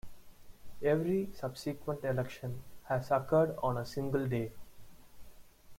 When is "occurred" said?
3.11-3.55